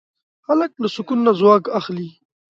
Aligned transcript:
هلک 0.47 0.71
له 0.81 0.87
سکون 0.95 1.19
نه 1.27 1.31
ځواک 1.39 1.63
اخلي. 1.79 2.07